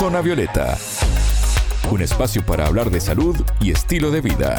[0.00, 0.78] Zona Violeta,
[1.90, 4.58] un espacio para hablar de salud y estilo de vida.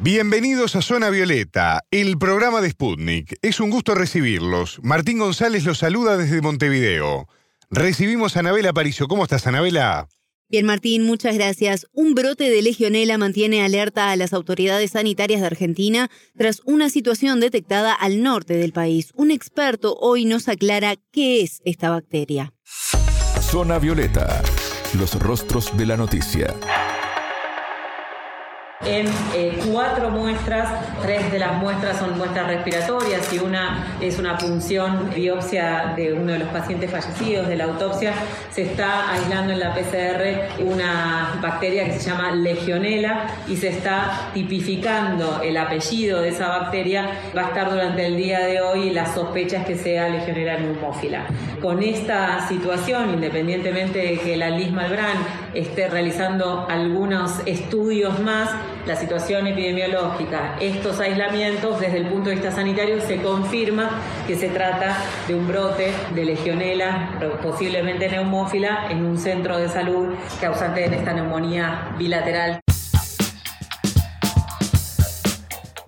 [0.00, 3.38] Bienvenidos a Zona Violeta, el programa de Sputnik.
[3.40, 4.80] Es un gusto recibirlos.
[4.82, 7.28] Martín González los saluda desde Montevideo.
[7.70, 9.06] Recibimos a Anabela Paricio.
[9.06, 10.08] ¿Cómo estás, Anabela?
[10.48, 11.86] Bien, Martín, muchas gracias.
[11.92, 17.40] Un brote de legionela mantiene alerta a las autoridades sanitarias de Argentina tras una situación
[17.40, 19.10] detectada al norte del país.
[19.14, 22.52] Un experto hoy nos aclara qué es esta bacteria.
[23.40, 24.42] Zona Violeta,
[24.98, 26.54] los rostros de la noticia
[28.82, 30.68] en eh, cuatro muestras,
[31.00, 36.32] tres de las muestras son muestras respiratorias y una es una punción biopsia de uno
[36.32, 38.12] de los pacientes fallecidos de la autopsia,
[38.50, 44.30] se está aislando en la PCR una bacteria que se llama legionela y se está
[44.34, 47.10] tipificando el apellido de esa bacteria.
[47.36, 51.26] Va a estar durante el día de hoy las sospechas que sea legionela neumófila.
[51.62, 55.16] Con esta situación, independientemente de que la Liz Malbrán
[55.54, 58.50] esté realizando algunos estudios más,
[58.86, 64.48] la situación epidemiológica, estos aislamientos, desde el punto de vista sanitario, se confirma que se
[64.48, 70.96] trata de un brote de legionela, posiblemente neumófila, en un centro de salud causante de
[70.96, 72.60] esta neumonía bilateral.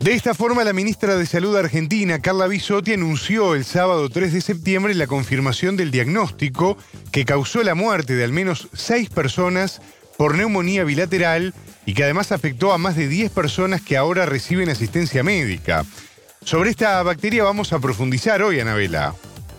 [0.06, 4.40] De esta forma, la ministra de Salud argentina, Carla Bisotti, anunció el sábado 3 de
[4.40, 6.78] septiembre la confirmación del diagnóstico
[7.10, 9.82] que causó la muerte de al menos seis personas
[10.16, 11.54] por neumonía bilateral
[11.86, 15.86] y que además afectó a más de 10 personas que ahora reciben asistencia médica.
[16.44, 19.14] Sobre esta bacteria vamos a profundizar hoy, Anabela.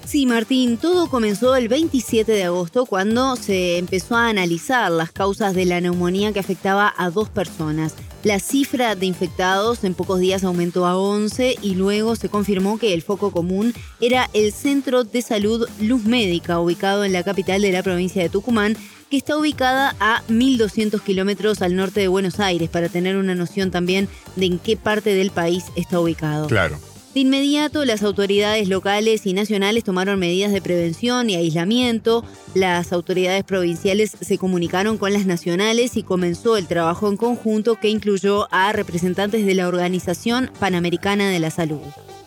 [0.06, 5.54] Sí, Martín, todo comenzó el 27 de agosto cuando se empezó a analizar las causas
[5.54, 7.94] de la neumonía que afectaba a dos personas.
[8.24, 12.94] La cifra de infectados en pocos días aumentó a 11 y luego se confirmó que
[12.94, 17.74] el foco común era el Centro de Salud Luz Médica, ubicado en la capital de
[17.74, 18.78] la provincia de Tucumán,
[19.10, 23.72] que está ubicada a 1.200 kilómetros al norte de Buenos Aires, para tener una noción
[23.72, 26.48] también de en qué parte del país está ubicado.
[26.48, 26.80] Claro.
[27.18, 32.24] De inmediato, las autoridades locales y nacionales tomaron medidas de prevención y aislamiento.
[32.54, 37.90] Las autoridades provinciales se comunicaron con las nacionales y comenzó el trabajo en conjunto que
[37.90, 41.82] incluyó a representantes de la Organización Panamericana de la Salud.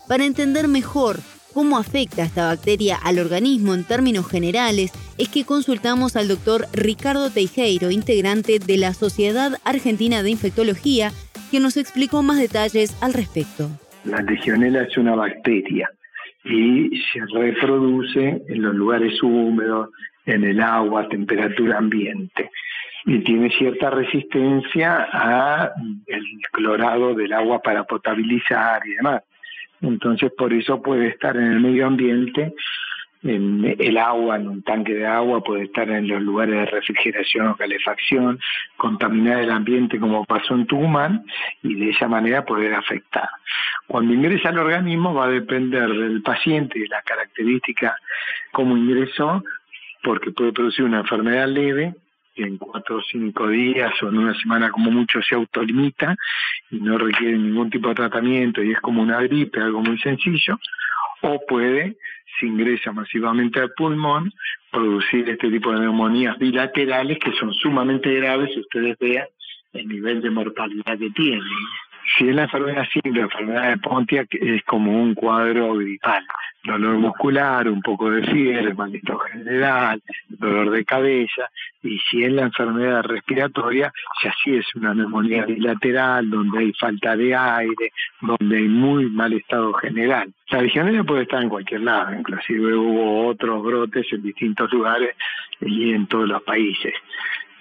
[0.09, 1.21] Para entender mejor
[1.55, 7.29] cómo afecta esta bacteria al organismo en términos generales, es que consultamos al doctor Ricardo
[7.31, 11.11] Teijeiro, integrante de la Sociedad Argentina de Infectología,
[11.51, 13.69] quien nos explicó más detalles al respecto.
[14.05, 15.91] La legionela es una bacteria
[16.45, 19.91] y se reproduce en los lugares húmedos,
[20.25, 22.51] en el agua, temperatura ambiente
[23.05, 25.73] y tiene cierta resistencia a
[26.07, 29.23] el clorado del agua para potabilizar y demás.
[29.83, 32.55] Entonces, por eso puede estar en el medio ambiente,
[33.23, 37.49] en el agua, en un tanque de agua, puede estar en los lugares de refrigeración
[37.49, 38.39] o calefacción,
[38.77, 41.25] contaminar el ambiente como pasó en Tucumán
[41.63, 43.29] y de esa manera poder afectar.
[43.87, 47.95] Cuando ingresa al organismo va a depender del paciente y de las características
[48.53, 49.45] como ingresó,
[50.03, 51.95] porque puede producir una enfermedad leve
[52.37, 56.17] en cuatro o cinco días o en una semana como mucho se autolimita
[56.71, 60.59] y no requiere ningún tipo de tratamiento y es como una gripe, algo muy sencillo,
[61.23, 61.97] o puede,
[62.39, 64.33] si ingresa masivamente al pulmón,
[64.71, 69.27] producir este tipo de neumonías bilaterales que son sumamente graves si ustedes vean
[69.73, 71.43] el nivel de mortalidad que tienen.
[72.17, 76.25] Si es la enfermedad simple, enfermedad de Pontiac es como un cuadro gripal
[76.65, 81.51] dolor muscular, un poco de fiebre, malestar general, dolor de cabeza,
[81.83, 87.17] y si es la enfermedad respiratoria, ya sí es una neumonía bilateral, donde hay falta
[87.17, 90.33] de aire, donde hay muy mal estado general.
[90.51, 95.17] La legionela puede estar en cualquier lado, inclusive hubo otros brotes en distintos lugares
[95.61, 96.93] y en todos los países.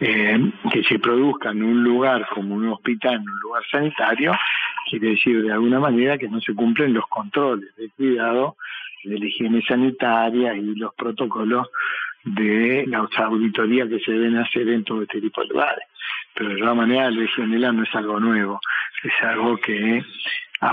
[0.02, 4.32] Eh, que se produzca en un lugar como un hospital, en un lugar sanitario,
[4.90, 8.56] quiere decir de alguna manera que no se cumplen los controles de cuidado
[9.04, 11.68] de la higiene sanitaria y los protocolos
[12.24, 15.86] de las auditorías que se deben hacer en todo este tipo de lugares.
[16.34, 18.60] Pero de todas maneras, la legionela no es algo nuevo,
[19.04, 20.04] es algo que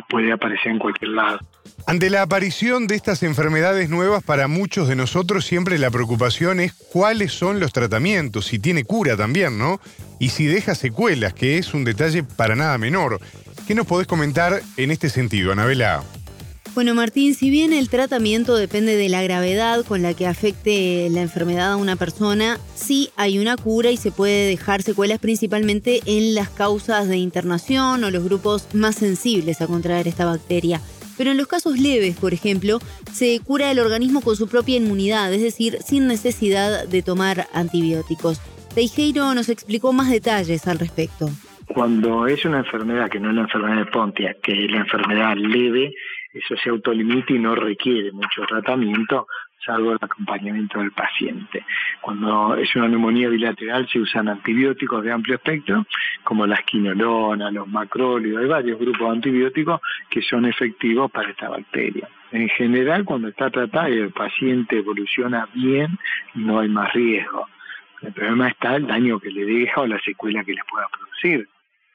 [0.08, 1.38] puede aparecer en cualquier lado.
[1.86, 6.72] Ante la aparición de estas enfermedades nuevas, para muchos de nosotros siempre la preocupación es
[6.74, 9.80] cuáles son los tratamientos, si tiene cura también, ¿no?
[10.18, 13.20] Y si deja secuelas, que es un detalle para nada menor.
[13.66, 16.02] ¿Qué nos podés comentar en este sentido, Anabela?
[16.76, 21.22] Bueno, Martín, si bien el tratamiento depende de la gravedad con la que afecte la
[21.22, 26.34] enfermedad a una persona, sí hay una cura y se puede dejar secuelas principalmente en
[26.34, 30.82] las causas de internación o los grupos más sensibles a contraer esta bacteria.
[31.16, 32.78] pero en los casos leves, por ejemplo,
[33.10, 38.38] se cura el organismo con su propia inmunidad, es decir, sin necesidad de tomar antibióticos.
[38.74, 41.30] Teijeiro nos explicó más detalles al respecto.
[41.68, 45.36] Cuando es una enfermedad que no es la enfermedad de Pontiac, que es la enfermedad
[45.36, 45.94] leve,
[46.38, 49.26] eso se autolimita y no requiere mucho tratamiento,
[49.64, 51.64] salvo el acompañamiento del paciente.
[52.00, 55.86] Cuando es una neumonía bilateral se usan antibióticos de amplio espectro,
[56.22, 59.80] como la esquinolona, los macrólidos, hay varios grupos de antibióticos
[60.10, 62.08] que son efectivos para esta bacteria.
[62.32, 65.98] En general, cuando está tratada y el paciente evoluciona bien,
[66.34, 67.46] no hay más riesgo.
[68.02, 71.48] El problema está el daño que le deja o la secuela que le pueda producir.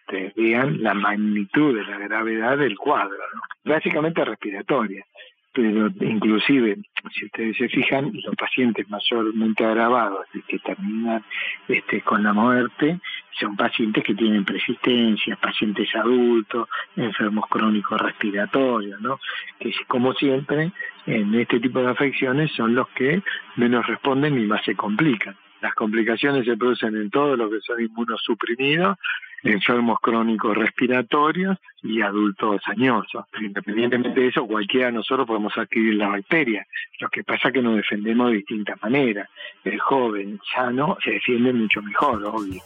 [0.08, 3.18] Ustedes vean la magnitud de la gravedad del cuadro,
[3.64, 5.06] básicamente respiratoria
[5.54, 6.78] pero inclusive,
[7.12, 11.24] si ustedes se fijan, los pacientes mayormente agravados y que terminan
[11.68, 13.00] este, con la muerte
[13.38, 19.20] son pacientes que tienen persistencia, pacientes adultos, enfermos crónicos respiratorios, ¿no?
[19.60, 20.72] que como siempre
[21.06, 23.22] en este tipo de afecciones son los que
[23.56, 25.36] menos responden y más se complican.
[25.62, 28.98] Las complicaciones se producen en todos los que son inmunosuprimidos
[29.44, 33.26] enfermos crónicos respiratorios y adultos añosos.
[33.42, 36.66] Independientemente de eso, cualquiera de nosotros podemos adquirir la bacteria.
[37.00, 39.28] Lo que pasa es que nos defendemos de distintas maneras.
[39.64, 42.62] El joven sano se defiende mucho mejor, obvio.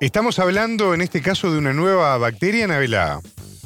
[0.00, 3.20] Estamos hablando en este caso de una nueva bacteria, Navela.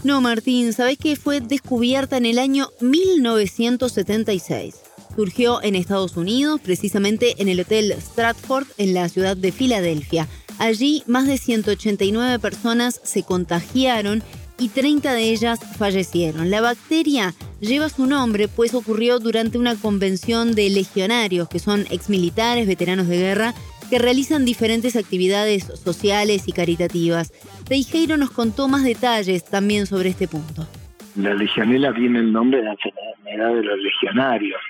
[0.04, 4.82] No, Martín, ¿sabés que fue descubierta en el año 1976?
[5.14, 10.26] Surgió en Estados Unidos, precisamente en el Hotel Stratford, en la ciudad de Filadelfia.
[10.62, 14.22] Allí más de 189 personas se contagiaron
[14.60, 16.52] y 30 de ellas fallecieron.
[16.52, 22.68] La bacteria lleva su nombre pues ocurrió durante una convención de legionarios, que son exmilitares,
[22.68, 23.54] veteranos de guerra,
[23.90, 27.32] que realizan diferentes actividades sociales y caritativas.
[27.68, 30.68] Teijeiro nos contó más detalles también sobre este punto.
[31.16, 34.60] La legionela viene el nombre de la enfermedad de los legionarios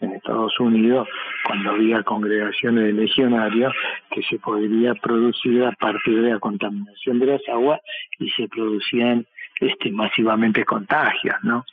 [0.00, 1.08] en Estados Unidos
[1.50, 3.74] cuando había congregaciones de legionarios
[4.08, 7.80] que se podría producir a partir de la contaminación de las aguas
[8.20, 9.26] y se producían
[9.58, 11.64] este masivamente contagios, ¿no?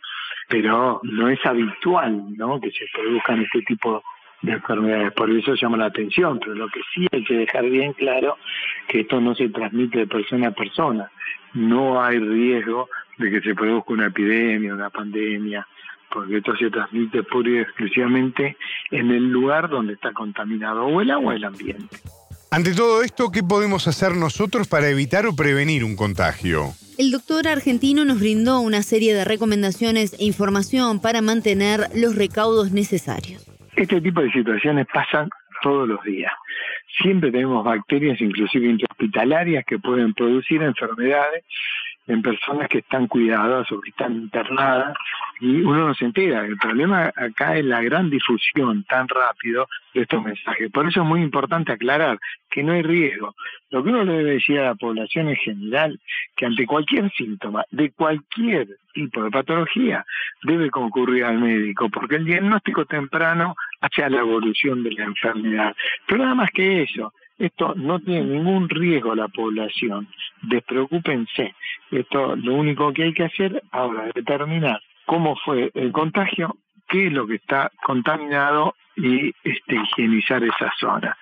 [0.49, 2.59] Pero no es habitual, ¿no?
[2.59, 4.03] Que se produzcan este tipo
[4.41, 7.93] de enfermedades, por eso llama la atención, pero lo que sí hay que dejar bien
[7.93, 8.35] claro
[8.87, 11.11] que esto no se transmite de persona a persona,
[11.53, 12.89] no hay riesgo
[13.19, 15.67] de que se produzca una epidemia, una pandemia,
[16.11, 18.57] porque esto se transmite pura y exclusivamente
[18.91, 21.97] en el lugar donde está contaminado o el agua o el ambiente.
[22.49, 26.71] Ante todo esto, ¿qué podemos hacer nosotros para evitar o prevenir un contagio?
[26.97, 32.71] El doctor argentino nos brindó una serie de recomendaciones e información para mantener los recaudos
[32.71, 33.45] necesarios.
[33.75, 35.29] Este tipo de situaciones pasan
[35.61, 36.31] todos los días.
[37.01, 41.43] Siempre tenemos bacterias, inclusive intrahospitalarias, que pueden producir enfermedades
[42.07, 44.97] en personas que están cuidadas o que están internadas
[45.39, 46.45] y uno no se entera.
[46.45, 50.71] El problema acá es la gran difusión tan rápido de estos mensajes.
[50.71, 52.19] Por eso es muy importante aclarar
[52.49, 53.35] que no hay riesgo.
[53.69, 55.99] Lo que uno le debe decir a la población en general,
[56.35, 60.05] que ante cualquier síntoma, de cualquier tipo de patología,
[60.43, 65.75] debe concurrir al médico, porque el diagnóstico temprano hace a la evolución de la enfermedad.
[66.07, 70.07] Pero nada más que eso, esto no tiene ningún riesgo a la población.
[70.41, 71.53] Despreocúpense.
[71.91, 76.57] Esto lo único que hay que hacer ahora es determinar cómo fue el contagio,
[76.87, 81.17] qué es lo que está contaminado y este, higienizar esa zona.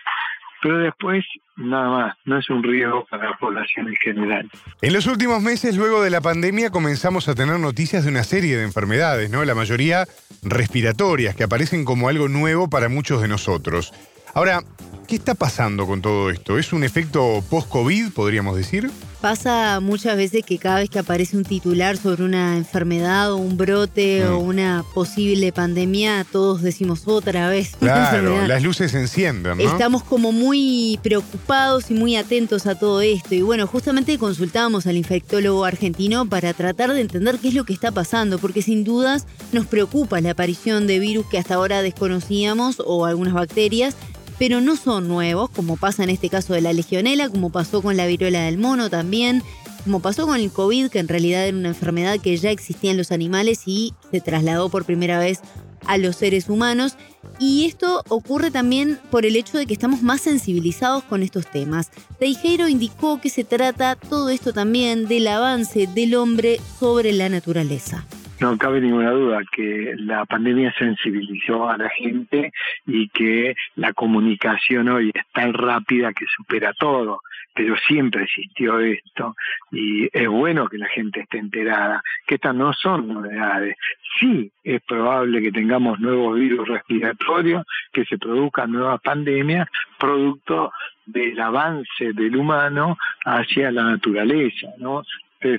[0.61, 1.23] Pero después,
[1.57, 4.49] nada más, no es un riesgo para la población en general.
[4.81, 8.57] En los últimos meses, luego de la pandemia, comenzamos a tener noticias de una serie
[8.57, 9.45] de enfermedades, ¿no?
[9.45, 10.05] La mayoría
[10.41, 13.93] respiratorias, que aparecen como algo nuevo para muchos de nosotros.
[14.33, 14.61] Ahora,
[15.05, 16.57] ¿qué está pasando con todo esto?
[16.57, 18.89] ¿Es un efecto post-COVID, podríamos decir?
[19.21, 23.57] Pasa muchas veces que cada vez que aparece un titular sobre una enfermedad o un
[23.57, 27.75] brote o una posible pandemia, todos decimos otra vez.
[27.79, 29.57] Claro, las luces se encienden.
[29.57, 29.63] ¿no?
[29.63, 33.33] Estamos como muy preocupados y muy atentos a todo esto.
[33.33, 37.73] Y bueno, justamente consultamos al infectólogo argentino para tratar de entender qué es lo que
[37.73, 42.81] está pasando, porque sin dudas nos preocupa la aparición de virus que hasta ahora desconocíamos
[42.85, 43.95] o algunas bacterias
[44.37, 47.97] pero no son nuevos, como pasa en este caso de la legionela, como pasó con
[47.97, 49.43] la viruela del mono también,
[49.83, 52.97] como pasó con el COVID, que en realidad era una enfermedad que ya existía en
[52.97, 55.41] los animales y se trasladó por primera vez
[55.85, 56.97] a los seres humanos.
[57.39, 61.91] Y esto ocurre también por el hecho de que estamos más sensibilizados con estos temas.
[62.19, 68.05] Teijeiro indicó que se trata todo esto también del avance del hombre sobre la naturaleza.
[68.39, 72.51] No cabe ninguna duda que la pandemia sensibilizó a la gente
[72.85, 77.21] y que la comunicación hoy es tan rápida que supera todo
[77.55, 79.35] pero siempre existió esto
[79.71, 83.77] y es bueno que la gente esté enterada, que estas no son novedades.
[84.19, 90.73] Sí es probable que tengamos nuevos virus respiratorios, que se produzcan nuevas pandemias, producto
[91.05, 95.03] del avance del humano hacia la naturaleza, ¿no?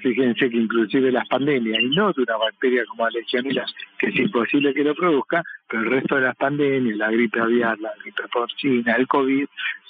[0.01, 3.65] Fíjense que inclusive las pandemias, y no de una bacteria como la legionela,
[3.99, 7.79] que es imposible que lo produzca, pero el resto de las pandemias, la gripe aviar,
[7.79, 9.47] la gripe porcina, el COVID,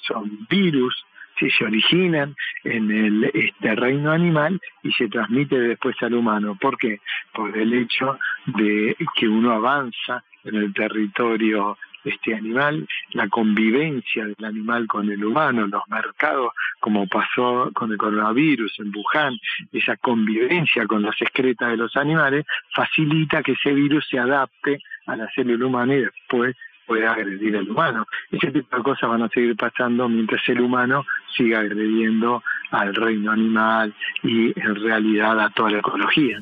[0.07, 0.95] son virus
[1.39, 2.35] si se originan
[2.65, 6.57] en el este reino animal y se transmite después al humano.
[6.61, 7.01] ¿Por qué?
[7.33, 11.77] Por el hecho de que uno avanza en el territorio
[12.07, 17.99] este animal, la convivencia del animal con el humano, los mercados, como pasó con el
[17.99, 19.37] coronavirus en Wuhan,
[19.73, 22.45] esa convivencia con las excretas de los animales,
[22.75, 27.69] facilita que ese virus se adapte a la célula humana y después pueda agredir al
[27.69, 28.07] humano.
[28.31, 31.05] Ese tipo de cosas van a seguir pasando mientras el humano
[31.37, 36.41] siga agrediendo al reino animal y en realidad a toda la ecología.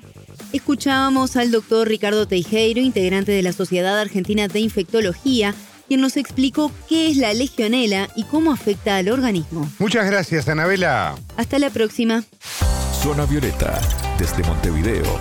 [0.54, 5.52] Escuchábamos al doctor Ricardo Teijeiro, integrante de la Sociedad Argentina de Infectología,
[5.88, 9.68] quien nos explicó qué es la legionela y cómo afecta al organismo.
[9.80, 11.16] Muchas gracias, Anabela.
[11.37, 12.23] Hasta la próxima.
[13.02, 13.80] Zona Violeta,
[14.16, 15.18] desde Montevideo,